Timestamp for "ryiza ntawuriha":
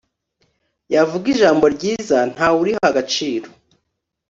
1.75-2.83